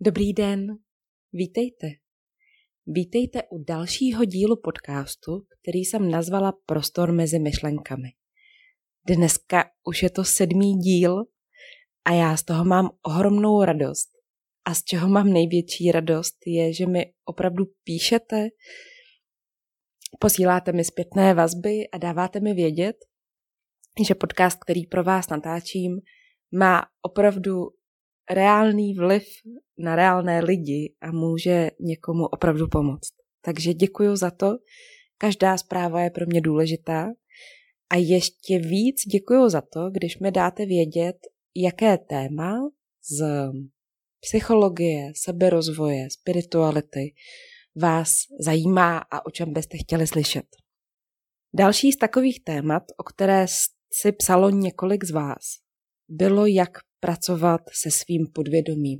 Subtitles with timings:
[0.00, 0.78] Dobrý den,
[1.32, 1.86] vítejte.
[2.86, 8.08] Vítejte u dalšího dílu podcastu, který jsem nazvala Prostor mezi myšlenkami.
[9.08, 11.24] Dneska už je to sedmý díl
[12.04, 14.08] a já z toho mám ohromnou radost.
[14.64, 18.48] A z čeho mám největší radost je, že mi opravdu píšete,
[20.20, 22.96] posíláte mi zpětné vazby a dáváte mi vědět,
[24.06, 26.00] že podcast, který pro vás natáčím,
[26.52, 27.77] má opravdu
[28.30, 29.24] reálný vliv
[29.78, 33.12] na reálné lidi a může někomu opravdu pomoct.
[33.44, 34.56] Takže děkuji za to.
[35.18, 37.08] Každá zpráva je pro mě důležitá.
[37.90, 41.16] A ještě víc děkuji za to, když mi dáte vědět,
[41.56, 42.70] jaké téma
[43.10, 43.24] z
[44.20, 47.14] psychologie, seberozvoje, spirituality
[47.76, 48.10] vás
[48.40, 50.44] zajímá a o čem byste chtěli slyšet.
[51.54, 53.46] Další z takových témat, o které
[53.92, 55.42] si psalo několik z vás,
[56.08, 58.98] bylo, jak pracovat se svým podvědomím.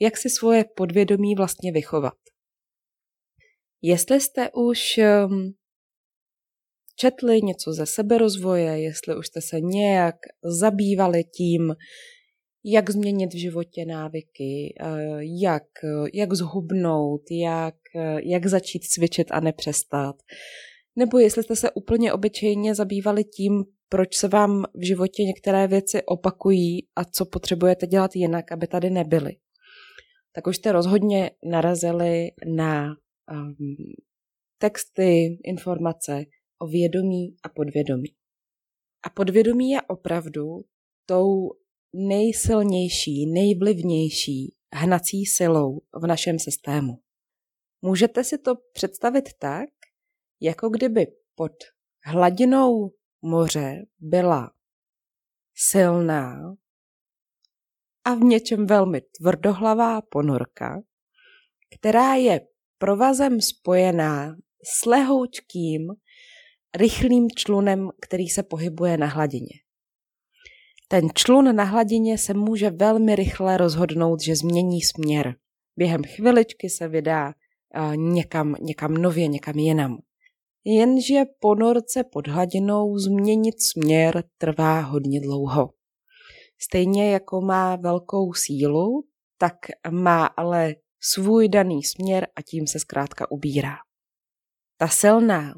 [0.00, 2.14] Jak si svoje podvědomí vlastně vychovat.
[3.82, 5.54] Jestli jste už um,
[6.96, 10.16] četli něco ze seberozvoje, jestli už jste se nějak
[10.60, 11.74] zabývali tím,
[12.64, 15.68] jak změnit v životě návyky, uh, jak,
[16.14, 17.74] jak zhubnout, jak,
[18.24, 20.16] jak začít cvičit a nepřestat.
[20.96, 23.64] Nebo jestli jste se úplně obyčejně zabývali tím,
[23.94, 28.90] proč se vám v životě některé věci opakují a co potřebujete dělat jinak, aby tady
[28.90, 29.36] nebyly.
[30.32, 32.86] Tak už jste rozhodně narazili na
[33.32, 33.56] um,
[34.58, 36.24] texty, informace
[36.58, 38.14] o vědomí a podvědomí.
[39.06, 40.64] A podvědomí je opravdu
[41.06, 41.50] tou
[41.94, 46.92] nejsilnější, nejvlivnější hnací silou v našem systému.
[47.82, 49.68] Můžete si to představit tak,
[50.40, 51.52] jako kdyby pod
[52.04, 52.90] hladinou
[53.24, 54.50] moře byla
[55.54, 56.54] silná
[58.04, 60.82] a v něčem velmi tvrdohlavá ponorka,
[61.74, 62.40] která je
[62.78, 65.86] provazem spojená s lehoučkým,
[66.76, 69.60] rychlým člunem, který se pohybuje na hladině.
[70.88, 75.36] Ten člun na hladině se může velmi rychle rozhodnout, že změní směr.
[75.76, 79.98] Během chviličky se vydá uh, někam, někam nově, někam jinam
[80.64, 85.70] jenže ponorce pod hladinou změnit směr trvá hodně dlouho.
[86.60, 89.04] Stejně jako má velkou sílu,
[89.38, 89.54] tak
[89.90, 93.76] má ale svůj daný směr a tím se zkrátka ubírá.
[94.78, 95.54] Ta silná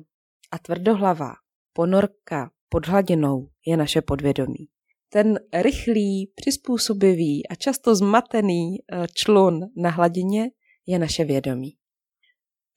[0.51, 1.33] a tvrdohlavá
[1.73, 4.69] ponorka pod hladinou je naše podvědomí.
[5.09, 10.51] Ten rychlý, přizpůsobivý a často zmatený eh, člun na hladině
[10.87, 11.77] je naše vědomí.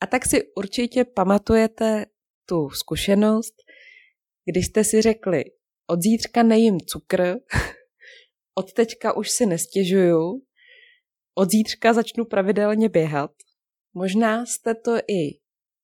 [0.02, 2.06] A tak si určitě pamatujete
[2.50, 3.54] tu zkušenost,
[4.52, 5.44] když jste si řekli,
[5.88, 7.36] od zítřka nejím cukr,
[8.56, 10.42] od teďka už si nestěžuju,
[11.36, 13.32] od zítřka začnu pravidelně běhat.
[13.94, 15.40] Možná jste to i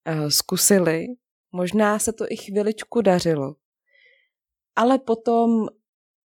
[0.09, 1.05] uh, zkusili,
[1.51, 3.55] možná se to i chviličku dařilo.
[4.75, 5.67] Ale potom,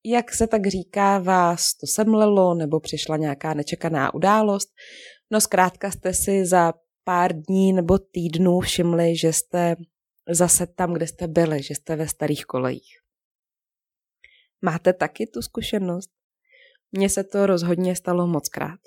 [0.05, 4.69] jak se tak říká, vás to semlelo nebo přišla nějaká nečekaná událost,
[5.31, 6.73] no zkrátka jste si za
[7.03, 9.75] pár dní nebo týdnů všimli, že jste
[10.31, 12.97] zase tam, kde jste byli, že jste ve starých kolejích.
[14.61, 16.09] Máte taky tu zkušenost?
[16.91, 18.79] Mně se to rozhodně stalo moc krát.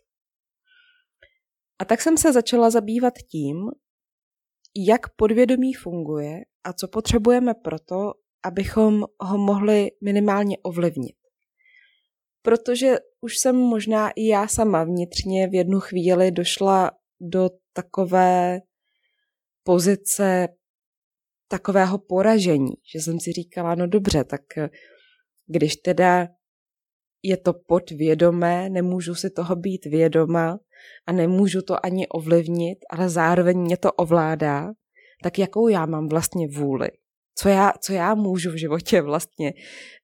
[1.79, 3.71] A tak jsem se začala zabývat tím,
[4.77, 8.13] jak podvědomí funguje a co potřebujeme proto,
[8.45, 11.17] abychom ho mohli minimálně ovlivnit.
[12.43, 18.61] Protože už jsem možná i já sama vnitřně v jednu chvíli došla do takové
[19.63, 20.49] pozice
[21.53, 24.71] takového poražení, že jsem si říkala, no dobře, tak eh,
[25.47, 26.29] když teda
[27.23, 30.59] je to podvědomé, nemůžu si toho být vědoma
[31.07, 34.73] a nemůžu to ani ovlivnit, ale zároveň mě to ovládá,
[35.23, 36.89] tak jakou já mám vlastně vůli?
[37.35, 39.53] Co já, co já můžu v životě vlastně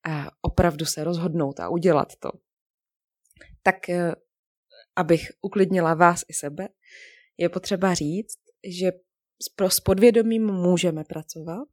[0.08, 2.30] uh, opravdu se rozhodnout a udělat to?
[3.62, 4.12] Tak uh,
[4.96, 6.68] abych uklidnila vás i sebe,
[7.38, 8.38] je potřeba říct,
[8.80, 8.92] že
[9.68, 11.68] s podvědomím můžeme pracovat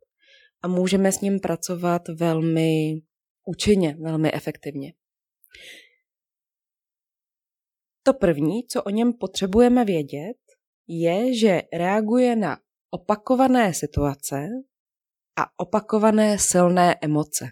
[0.62, 3.02] a můžeme s ním pracovat velmi
[3.46, 4.94] účinně, velmi efektivně.
[8.04, 10.38] To první, co o něm potřebujeme vědět,
[10.88, 12.58] je, že reaguje na
[12.90, 14.48] opakované situace
[15.40, 17.46] a opakované silné emoce.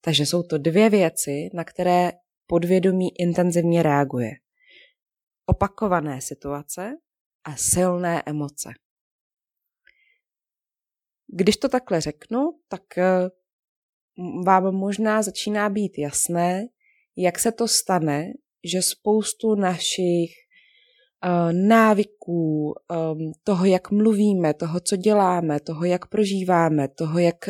[0.00, 2.12] Takže jsou to dvě věci, na které
[2.46, 4.30] podvědomí intenzivně reaguje.
[5.46, 6.96] Opakované situace
[7.44, 8.72] a silné emoce.
[11.26, 13.30] Když to takhle řeknu, tak eh,
[14.44, 16.66] vám možná začíná být jasné,
[17.16, 18.32] jak se to stane,
[18.72, 20.30] že spoustu našich
[21.24, 22.74] uh, návyků,
[23.12, 27.48] um, toho, jak mluvíme, toho, co děláme, toho, jak prožíváme, toho, jak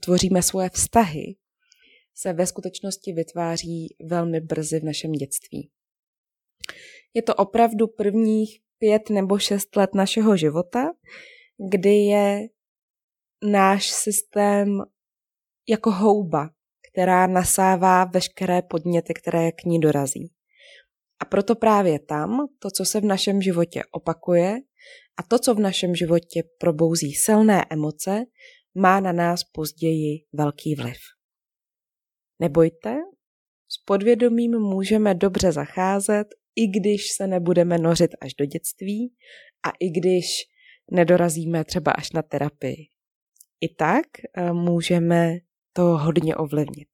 [0.00, 1.36] tvoříme svoje vztahy,
[2.14, 5.70] se ve skutečnosti vytváří velmi brzy v našem dětství.
[7.14, 10.92] Je to opravdu prvních pět nebo šest let našeho života,
[11.70, 12.40] kdy je
[13.42, 14.82] náš systém
[15.68, 16.50] jako houba,
[16.92, 20.32] která nasává veškeré podněty, které k ní dorazí.
[21.20, 24.56] A proto právě tam to, co se v našem životě opakuje
[25.16, 28.24] a to, co v našem životě probouzí silné emoce,
[28.74, 30.98] má na nás později velký vliv.
[32.38, 32.96] Nebojte,
[33.68, 39.14] s podvědomím můžeme dobře zacházet, i když se nebudeme nořit až do dětství
[39.66, 40.26] a i když
[40.90, 42.88] nedorazíme třeba až na terapii.
[43.60, 44.06] I tak
[44.36, 45.38] eh, můžeme
[45.72, 46.88] to hodně ovlivnit.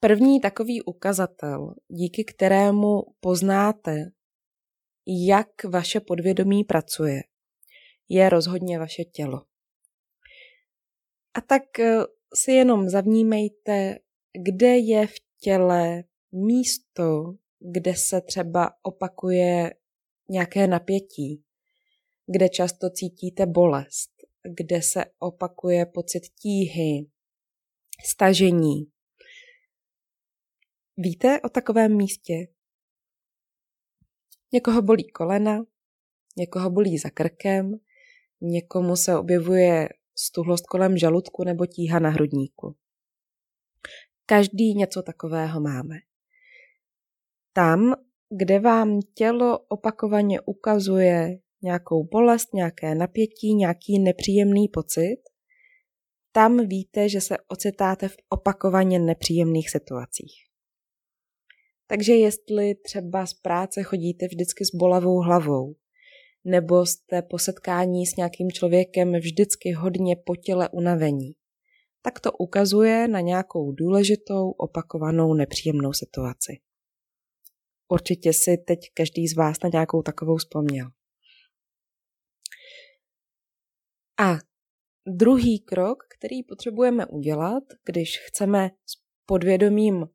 [0.00, 4.10] První takový ukazatel, díky kterému poznáte,
[5.06, 7.22] jak vaše podvědomí pracuje,
[8.08, 9.42] je rozhodně vaše tělo.
[11.34, 11.98] A tak eh,
[12.34, 13.98] si jenom zavnímejte,
[14.44, 16.04] kde je v těle
[16.34, 19.74] místo, kde se třeba opakuje
[20.28, 21.44] nějaké napětí,
[22.26, 24.10] kde často cítíte bolest,
[24.56, 27.10] kde se opakuje pocit tíhy,
[28.04, 28.86] stažení.
[30.96, 32.34] Víte o takovém místě?
[34.52, 35.64] Někoho bolí kolena,
[36.36, 37.72] někoho bolí za krkem,
[38.40, 39.88] někomu se objevuje
[40.18, 42.76] stuhlost kolem žaludku nebo tíha na hrudníku.
[44.26, 45.96] Každý něco takového máme.
[47.56, 47.94] Tam,
[48.38, 55.16] kde vám tělo opakovaně ukazuje nějakou bolest, nějaké napětí, nějaký nepříjemný pocit,
[56.32, 60.32] tam víte, že se ocitáte v opakovaně nepříjemných situacích.
[61.86, 65.74] Takže jestli třeba z práce chodíte vždycky s bolavou hlavou,
[66.44, 71.32] nebo jste po setkání s nějakým člověkem vždycky hodně po těle unavení,
[72.02, 76.52] tak to ukazuje na nějakou důležitou, opakovanou nepříjemnou situaci.
[77.88, 80.86] Určitě si teď každý z vás na nějakou takovou vzpomněl.
[84.20, 84.38] A
[85.06, 88.94] druhý krok, který potřebujeme udělat, když chceme s
[89.26, 90.06] podvědomím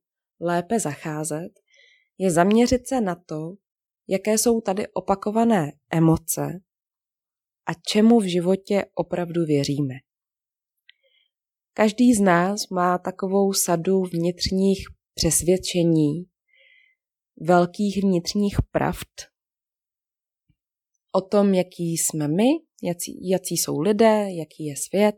[0.42, 1.52] lépe zacházet,
[2.18, 3.54] je zaměřit se na to,
[4.08, 6.60] jaké jsou tady opakované emoce
[7.66, 9.94] a čemu v životě opravdu věříme.
[11.74, 14.80] Každý z nás má takovou sadu vnitřních
[15.14, 16.26] přesvědčení,
[17.40, 19.08] velkých vnitřních pravd
[21.12, 22.44] o tom, jaký jsme my,
[22.84, 25.16] jaký, jaký jsou lidé, jaký je svět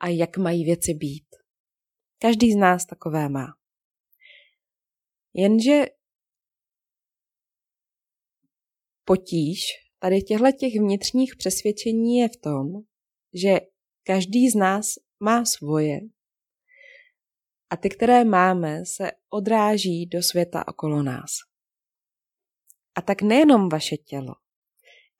[0.00, 1.26] a jak mají věci být.
[2.18, 3.46] Každý z nás takové má.
[5.34, 5.84] Jenže
[9.04, 9.60] potíž
[9.98, 12.66] tady těchto těch vnitřních přesvědčení je v tom,
[13.34, 13.60] že
[14.02, 14.86] každý z nás
[15.20, 15.98] má svoje
[17.70, 21.30] a ty, které máme, se odráží do světa okolo nás.
[22.94, 24.34] A tak nejenom vaše tělo,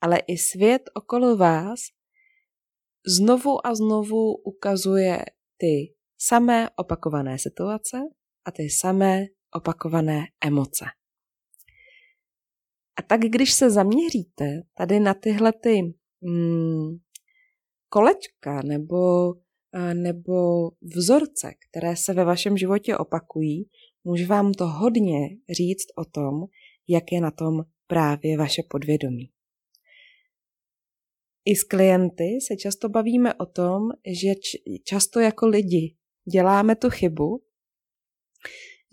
[0.01, 1.79] ale i svět okolo vás
[3.07, 5.25] znovu a znovu ukazuje
[5.57, 7.97] ty samé opakované situace
[8.45, 9.25] a ty samé
[9.55, 10.85] opakované emoce.
[12.95, 16.97] A tak když se zaměříte tady na tyhle ty hmm,
[17.89, 18.97] kolečka nebo
[19.93, 23.69] nebo vzorce, které se ve vašem životě opakují,
[24.03, 26.33] může vám to hodně říct o tom,
[26.87, 29.31] jak je na tom právě vaše podvědomí.
[31.45, 33.81] I s klienty se často bavíme o tom,
[34.21, 34.29] že
[34.83, 35.95] často jako lidi
[36.31, 37.43] děláme tu chybu,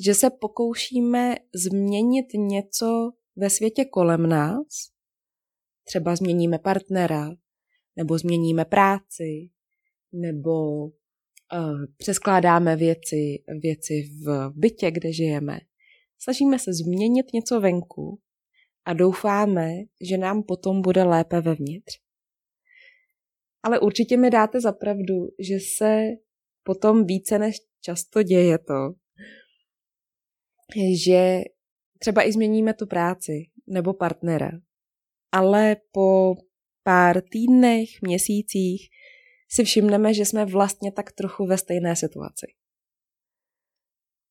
[0.04, 4.66] že se pokoušíme změnit něco ve světě kolem nás,
[5.84, 7.30] třeba změníme partnera,
[7.96, 9.50] nebo změníme práci,
[10.20, 10.90] nebo uh,
[11.96, 15.58] přeskládáme věci, věci v bytě, kde žijeme.
[16.18, 18.20] Snažíme se změnit něco venku
[18.84, 21.94] a doufáme, že nám potom bude lépe vevnitř.
[23.62, 26.02] Ale určitě mi dáte za pravdu, že se
[26.62, 28.94] potom více než často děje to,
[31.04, 31.40] že
[31.98, 33.32] třeba i změníme tu práci
[33.66, 34.50] nebo partnera,
[35.32, 36.34] ale po
[36.82, 38.88] pár týdnech, měsících
[39.48, 42.46] si všimneme, že jsme vlastně tak trochu ve stejné situaci.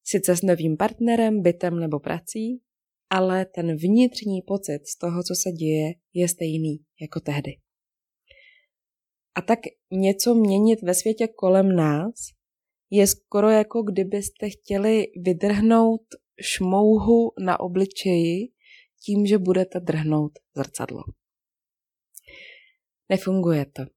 [0.03, 2.61] Sice s novým partnerem, bytem nebo prací,
[3.09, 7.51] ale ten vnitřní pocit z toho, co se děje, je stejný jako tehdy.
[9.35, 9.59] A tak
[9.91, 12.13] něco měnit ve světě kolem nás
[12.89, 16.01] je skoro jako kdybyste chtěli vydrhnout
[16.41, 18.47] šmouhu na obličeji
[19.05, 21.03] tím, že budete drhnout zrcadlo.
[23.09, 23.94] Nefunguje to.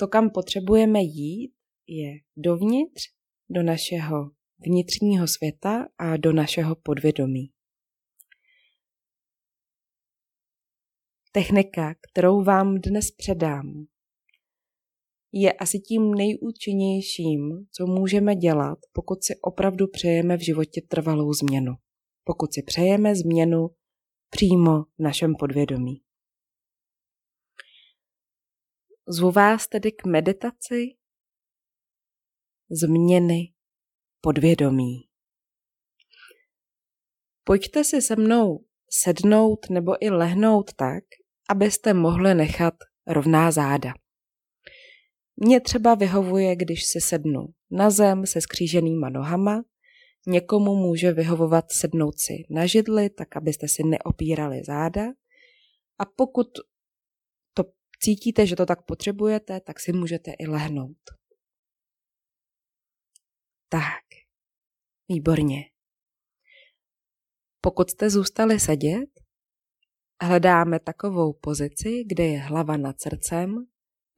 [0.00, 1.52] To, kam potřebujeme jít,
[1.86, 3.02] je dovnitř,
[3.50, 7.50] do našeho vnitřního světa a do našeho podvědomí.
[11.32, 13.86] Technika, kterou vám dnes předám,
[15.32, 21.72] je asi tím nejúčinnějším, co můžeme dělat, pokud si opravdu přejeme v životě trvalou změnu.
[22.24, 23.68] Pokud si přejeme změnu
[24.30, 26.02] přímo v našem podvědomí.
[29.10, 30.86] Zvu vás tedy k meditaci
[32.70, 33.52] změny
[34.20, 35.08] podvědomí.
[37.44, 41.04] Pojďte si se mnou sednout nebo i lehnout tak,
[41.48, 42.74] abyste mohli nechat
[43.06, 43.94] rovná záda.
[45.36, 49.64] Mně třeba vyhovuje, když si sednu na zem se skříženýma nohama,
[50.26, 55.06] někomu může vyhovovat sednout si na židli, tak abyste si neopírali záda
[55.98, 56.48] a pokud
[57.98, 60.98] cítíte, že to tak potřebujete, tak si můžete i lehnout.
[63.68, 64.04] Tak,
[65.08, 65.64] výborně.
[67.60, 69.10] Pokud jste zůstali sedět,
[70.22, 73.66] hledáme takovou pozici, kde je hlava nad srdcem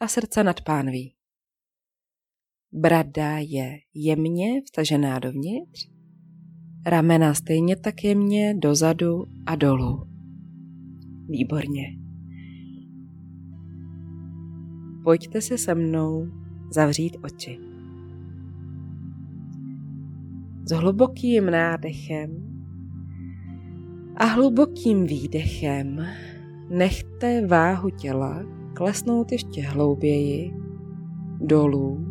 [0.00, 1.16] a srdce nad pánví.
[2.72, 5.88] Brada je jemně vtažená dovnitř,
[6.87, 10.06] ramena stejně tak jemně dozadu a dolů.
[11.28, 12.10] Výborně.
[15.04, 16.26] Pojďte se se mnou
[16.71, 17.59] zavřít oči.
[20.64, 22.30] S hlubokým nádechem
[24.16, 26.07] a hlubokým výdechem
[26.71, 28.42] nechte váhu těla
[28.75, 30.54] klesnout ještě hlouběji
[31.40, 32.07] dolů,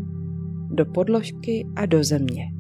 [0.70, 2.54] do podložky a do země.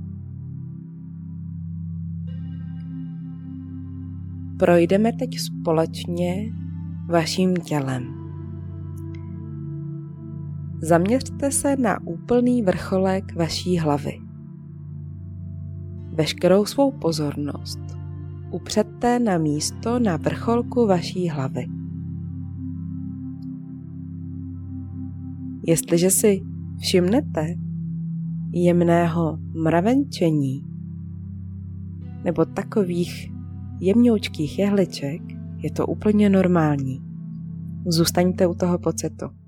[4.60, 6.54] Projdeme teď společně
[7.10, 8.19] vaším tělem.
[10.82, 14.20] Zaměřte se na úplný vrcholek vaší hlavy.
[16.14, 17.80] Veškerou svou pozornost
[18.52, 21.66] upřete na místo na vrcholku vaší hlavy.
[25.68, 26.42] Jestliže si
[26.78, 27.56] všimnete
[28.54, 30.64] jemného mravenčení
[32.24, 33.32] nebo takových
[33.80, 35.22] jemňoučkých jehliček,
[35.58, 37.02] je to úplně normální.
[37.88, 39.39] Zůstaňte u toho pocitu.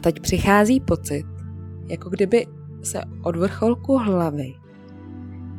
[0.00, 1.26] A teď přichází pocit,
[1.88, 2.46] jako kdyby
[2.82, 4.54] se od vrcholku hlavy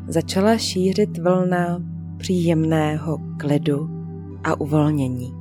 [0.07, 1.83] začala šířit vlna
[2.17, 3.89] příjemného klidu
[4.43, 5.33] a uvolnění.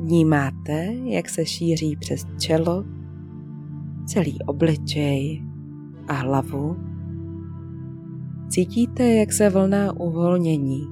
[0.00, 2.84] Vnímáte, jak se šíří přes čelo,
[4.06, 5.44] celý obličej
[6.08, 6.76] a hlavu.
[8.48, 10.86] Cítíte, jak se vlna uvolnění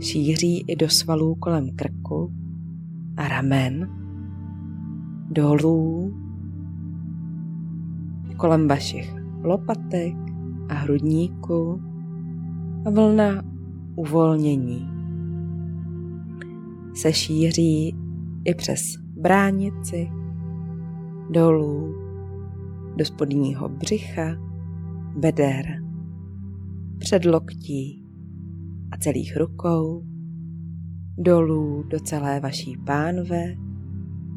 [0.00, 2.32] šíří i do svalů kolem krku
[3.16, 3.99] a ramen,
[5.30, 6.14] dolů
[8.40, 10.14] kolem vašich lopatek
[10.68, 11.80] a hrudníku
[12.86, 13.42] a vlna
[13.96, 14.88] uvolnění.
[16.94, 17.96] Se šíří
[18.44, 18.80] i přes
[19.16, 20.10] bránici,
[21.30, 21.94] dolů,
[22.96, 24.36] do spodního břicha,
[25.16, 25.64] beder,
[26.98, 28.04] předloktí
[28.90, 30.02] a celých rukou,
[31.18, 33.54] dolů do celé vaší pánve,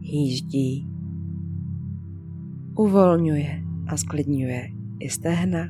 [0.03, 0.87] hýždí,
[2.75, 4.61] uvolňuje a sklidňuje
[4.99, 5.67] i stehna,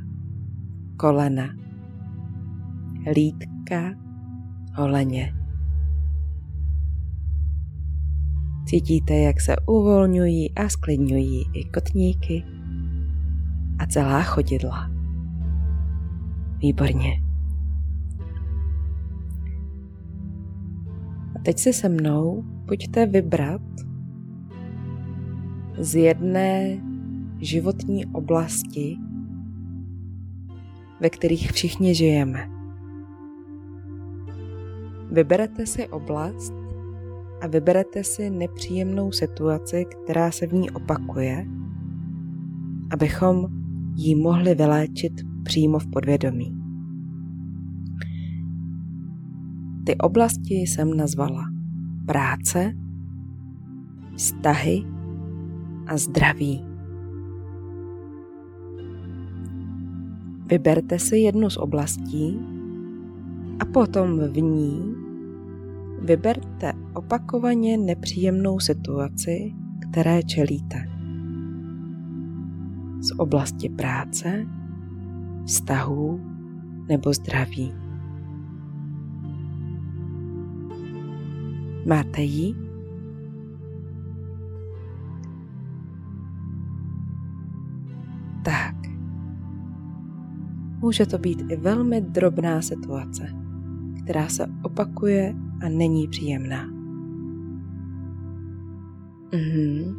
[0.98, 1.50] kolena,
[3.16, 3.94] lítka,
[4.76, 5.34] holeně.
[8.66, 12.44] Cítíte, jak se uvolňují a sklidňují i kotníky
[13.80, 14.92] a celá chodidla.
[16.58, 17.24] Výborně.
[21.36, 23.62] A teď si se mnou pojďte vybrat
[25.78, 26.82] z jedné
[27.40, 28.98] životní oblasti,
[31.02, 32.50] ve kterých všichni žijeme.
[35.12, 36.54] Vyberete si oblast
[37.42, 41.46] a vyberete si nepříjemnou situaci, která se v ní opakuje,
[42.92, 43.46] abychom
[43.96, 45.14] ji mohli vyléčit
[45.44, 46.58] přímo v podvědomí.
[49.86, 51.44] Ty oblasti jsem nazvala
[52.06, 52.74] práce,
[54.18, 54.93] vztahy
[55.88, 56.66] a zdraví.
[60.50, 62.40] Vyberte si jednu z oblastí
[63.60, 64.96] a potom v ní
[66.02, 69.54] vyberte opakovaně nepříjemnou situaci,
[69.90, 70.94] které čelíte.
[73.04, 74.48] z oblasti práce,
[75.46, 76.20] vztahů
[76.90, 77.74] nebo zdraví.
[81.88, 82.63] Máte ji?
[90.84, 93.28] Může to být i velmi drobná situace,
[94.04, 96.66] která se opakuje a není příjemná.
[99.34, 99.96] Mhm.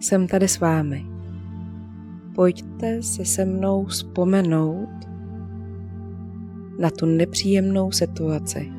[0.00, 1.06] Jsem tady s vámi.
[2.34, 5.08] Pojďte se se mnou vzpomenout
[6.78, 8.72] na tu nepříjemnou situaci.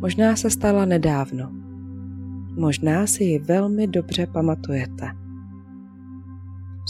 [0.00, 1.50] Možná se stala nedávno.
[2.56, 5.17] Možná si ji velmi dobře pamatujete.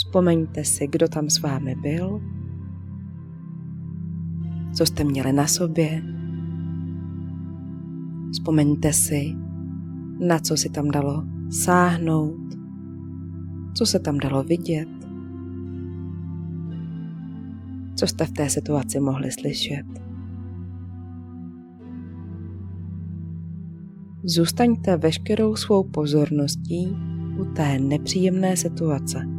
[0.08, 2.20] Vzpomeňte si, kdo tam s vámi byl,
[4.74, 6.02] co jste měli na sobě.
[8.32, 9.34] Vzpomeňte si,
[10.26, 12.40] na co si tam dalo sáhnout,
[13.74, 14.88] co se tam dalo vidět,
[17.94, 19.86] co jste v té situaci mohli slyšet.
[24.24, 26.96] Zůstaňte veškerou svou pozorností
[27.40, 29.37] u té nepříjemné situace.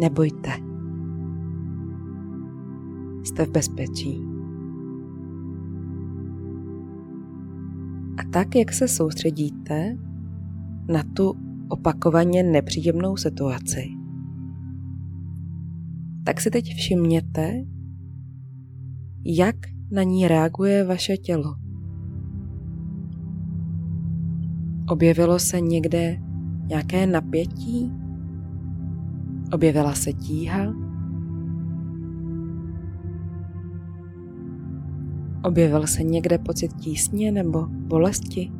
[0.00, 0.50] Nebojte.
[3.24, 4.20] Jste v bezpečí.
[8.18, 9.96] A tak, jak se soustředíte
[10.88, 11.34] na tu
[11.68, 13.88] opakovaně nepříjemnou situaci,
[16.24, 17.64] tak si teď všimněte,
[19.24, 19.56] jak
[19.92, 21.54] na ní reaguje vaše tělo.
[24.88, 26.18] Objevilo se někde
[26.66, 27.92] nějaké napětí?
[29.56, 30.74] Objevila se tíha?
[35.44, 38.52] Objevil se někde pocit tísně nebo bolesti?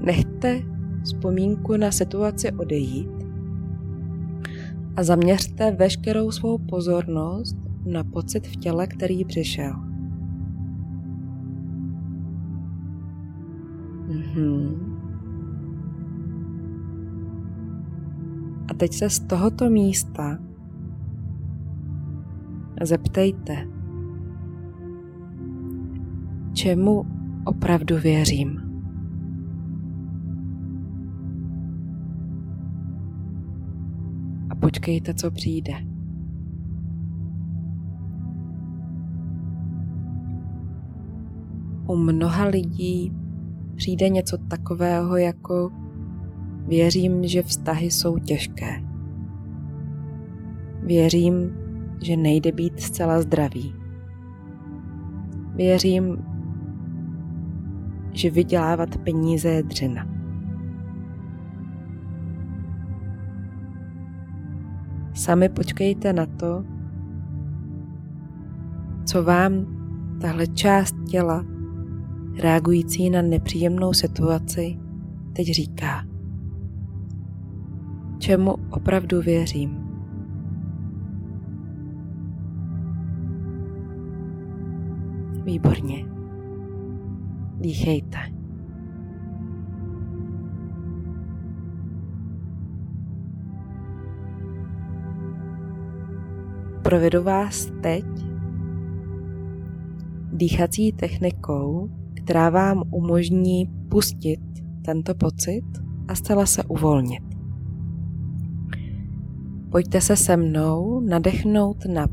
[0.00, 0.62] Nechte
[1.02, 3.10] vzpomínku na situaci odejít
[4.96, 9.87] a zaměřte veškerou svou pozornost na pocit v těle, který přišel.
[18.70, 20.38] A teď se z tohoto místa
[22.82, 23.68] zeptejte,
[26.52, 27.04] čemu
[27.44, 28.68] opravdu věřím.
[34.60, 35.72] počkejte, co přijde.
[41.86, 43.12] U mnoha lidí
[43.78, 45.70] přijde něco takového jako
[46.66, 48.82] věřím, že vztahy jsou těžké.
[50.82, 51.56] Věřím,
[52.02, 53.74] že nejde být zcela zdravý.
[55.54, 56.24] Věřím,
[58.12, 60.06] že vydělávat peníze je dřina.
[65.14, 66.64] Sami počkejte na to,
[69.04, 69.52] co vám
[70.20, 71.57] tahle část těla
[72.38, 74.78] reagující na nepříjemnou situaci
[75.32, 76.04] teď říká.
[78.18, 79.78] Čemu opravdu věřím?
[85.44, 86.06] Výborně.
[87.60, 88.18] Dýchejte.
[96.82, 98.04] Provedu vás teď
[100.32, 101.90] dýchací technikou,
[102.28, 104.40] která vám umožní pustit
[104.84, 105.64] tento pocit
[106.08, 107.22] a zcela se uvolnit.
[109.70, 112.06] Pojďte se se mnou nadechnout na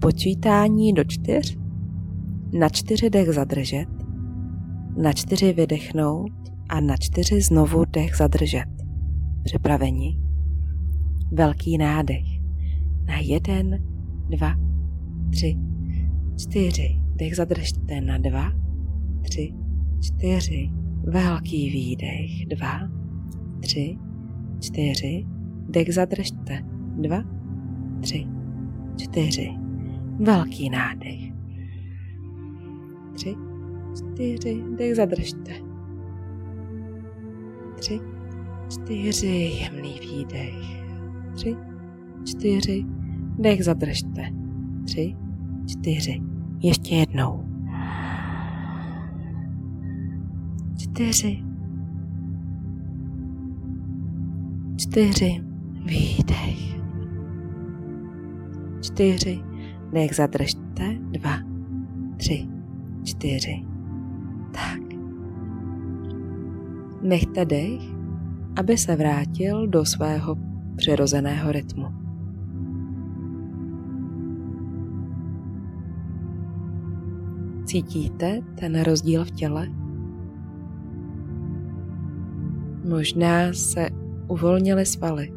[0.00, 1.58] počítání do čtyř,
[2.58, 3.86] na čtyři dech zadržet,
[4.96, 6.32] na čtyři vydechnout
[6.68, 8.68] a na čtyři znovu dech zadržet.
[9.44, 10.18] Připraveni?
[11.32, 12.26] Velký nádech.
[13.06, 13.84] Na jeden,
[14.28, 14.54] dva,
[15.30, 15.58] tři,
[16.36, 17.00] čtyři.
[17.16, 18.67] Dech zadržte na dva,
[19.28, 19.54] tři,
[20.00, 20.70] čtyři.
[21.04, 22.46] Velký výdech.
[22.46, 22.80] Dva,
[23.60, 23.98] tři,
[24.60, 25.26] čtyři.
[25.68, 26.64] Dech zadržte.
[26.96, 27.22] Dva,
[28.00, 28.26] tři,
[28.96, 29.50] čtyři.
[30.20, 31.32] Velký nádech.
[33.14, 33.34] Tři,
[33.96, 34.64] čtyři.
[34.78, 35.52] Dech zadržte.
[37.78, 38.00] Tři,
[38.68, 39.50] čtyři.
[39.62, 40.84] Jemný výdech.
[41.34, 41.56] Tři,
[42.24, 42.84] čtyři
[43.38, 44.22] Dech zadržte.
[44.84, 45.16] Tři,
[45.66, 46.20] čtyři.
[46.62, 47.47] Ještě jednou.
[50.98, 51.44] Čtyři.
[54.76, 55.44] Čtyři.
[55.84, 56.80] Výdech.
[58.80, 59.40] Čtyři.
[59.92, 60.98] Dech zadržte.
[61.10, 61.30] Dva,
[62.16, 62.48] tři,
[63.04, 63.64] čtyři.
[64.52, 64.80] Tak.
[67.02, 67.80] Nechte dech,
[68.60, 70.36] aby se vrátil do svého
[70.76, 71.86] přirozeného rytmu.
[77.64, 79.87] Cítíte ten rozdíl v těle?
[82.88, 83.88] Možná se
[84.28, 85.32] uvolnily svaly.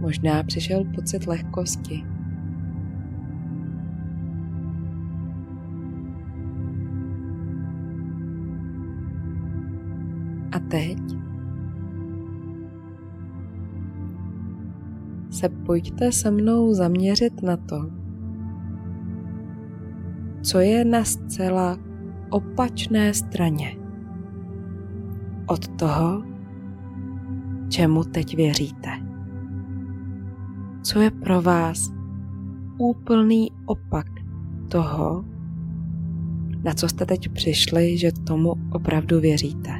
[0.00, 2.04] Možná přišel pocit lehkosti.
[10.52, 10.98] A teď
[15.30, 17.90] se pojďte se mnou zaměřit na to,
[20.42, 21.78] co je na zcela
[22.30, 23.79] opačné straně
[25.50, 26.22] od toho,
[27.68, 28.90] čemu teď věříte.
[30.82, 31.92] Co je pro vás
[32.78, 34.06] úplný opak
[34.68, 35.24] toho,
[36.64, 39.70] na co jste teď přišli, že tomu opravdu věříte.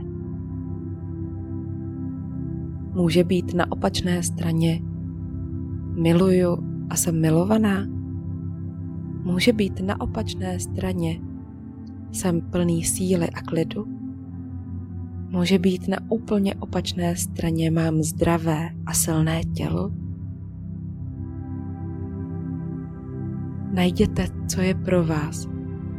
[2.94, 4.80] Může být na opačné straně
[5.94, 6.58] miluju
[6.90, 7.86] a jsem milovaná.
[9.24, 11.20] Může být na opačné straně
[12.12, 13.99] jsem plný síly a klidu
[15.30, 19.90] může být na úplně opačné straně mám zdravé a silné tělo?
[23.72, 25.48] Najděte, co je pro vás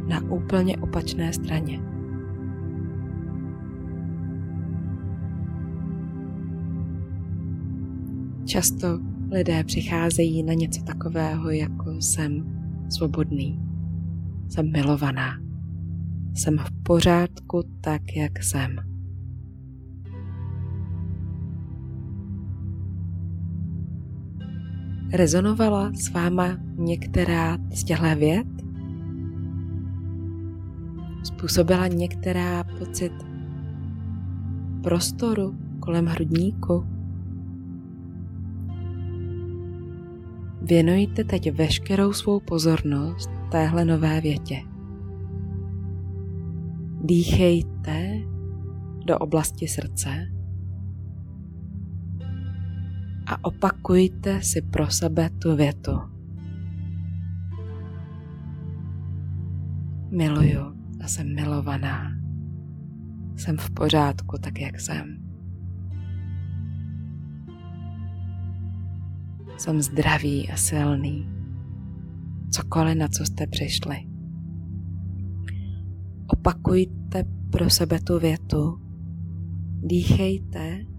[0.08, 1.80] na úplně opačné straně.
[8.44, 8.86] Často
[9.30, 13.60] lidé přicházejí na něco takového, jako jsem svobodný,
[14.48, 15.40] jsem milovaná,
[16.34, 18.91] jsem v pořádku tak, jak jsem.
[25.12, 28.46] Rezonovala s váma některá z těchto věd?
[31.24, 33.12] Způsobila některá pocit
[34.82, 36.86] prostoru kolem hrudníku?
[40.62, 44.56] Věnujte teď veškerou svou pozornost téhle nové větě.
[47.04, 48.12] Dýchejte
[49.06, 50.28] do oblasti srdce
[53.32, 55.92] a opakujte si pro sebe tu větu.
[60.10, 60.60] Miluju
[61.04, 62.12] a jsem milovaná.
[63.36, 65.16] Jsem v pořádku tak, jak jsem.
[69.56, 71.28] Jsem zdravý a silný.
[72.50, 73.96] Cokoliv, na co jste přišli.
[76.26, 78.80] Opakujte pro sebe tu větu.
[79.82, 80.91] Dýchejte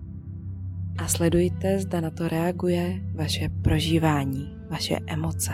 [1.03, 5.51] a sledujte, zda na to reaguje vaše prožívání, vaše emoce.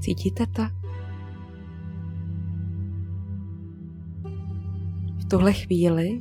[0.00, 0.62] Cítíte to?
[5.18, 6.20] V tuhle chvíli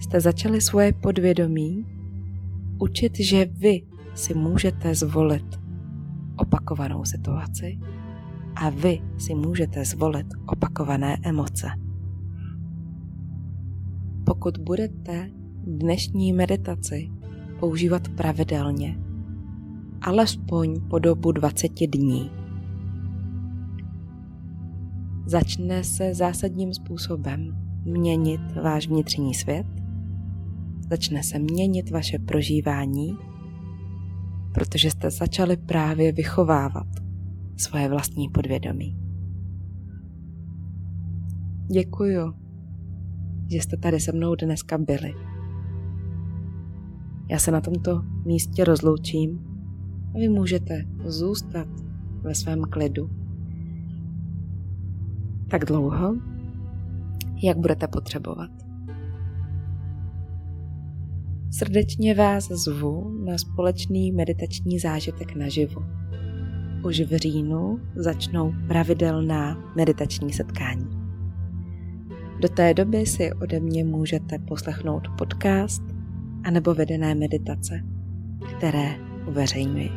[0.00, 1.86] jste začali svoje podvědomí
[2.78, 3.82] učit, že vy
[4.14, 5.63] si můžete zvolit
[6.36, 7.78] opakovanou situaci
[8.56, 11.66] a vy si můžete zvolit opakované emoce.
[14.26, 15.30] Pokud budete
[15.66, 17.10] dnešní meditaci
[17.60, 18.98] používat pravidelně,
[20.02, 22.30] alespoň po dobu 20 dní,
[25.26, 29.66] začne se zásadním způsobem měnit váš vnitřní svět,
[30.90, 33.18] začne se měnit vaše prožívání
[34.54, 36.86] protože jste začali právě vychovávat
[37.56, 38.98] svoje vlastní podvědomí.
[41.72, 42.34] Děkuju,
[43.50, 45.14] že jste tady se mnou dneska byli.
[47.30, 49.44] Já se na tomto místě rozloučím
[50.14, 51.68] a vy můžete zůstat
[52.22, 53.10] ve svém klidu
[55.50, 56.16] tak dlouho,
[57.42, 58.50] jak budete potřebovat.
[61.58, 65.84] Srdečně vás zvu na společný meditační zážitek naživu.
[66.84, 70.90] Už v říjnu začnou pravidelná meditační setkání.
[72.40, 75.82] Do té doby si ode mě můžete poslechnout podcast
[76.44, 77.80] anebo vedené meditace,
[78.56, 78.94] které
[79.28, 79.90] uveřejňuji.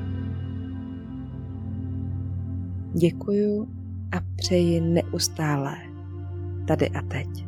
[2.93, 3.67] Děkuju
[4.12, 5.78] a přeji neustálé
[6.67, 7.46] tady a teď.